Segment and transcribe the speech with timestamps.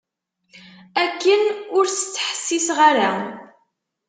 [1.03, 1.41] Akken
[1.77, 3.11] ur s-ttḥessiseɣ ara.